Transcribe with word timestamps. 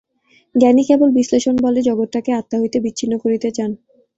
জ্ঞানী 0.55 0.83
কেবল 0.89 1.09
বিশ্লেষণ-বলে 1.17 1.79
জগৎটাকে 1.81 2.31
আত্মা 2.33 2.57
হইতে 2.59 2.77
বিচ্ছিন্ন 2.85 3.13
করিতে 3.23 3.49
চান। 3.51 3.71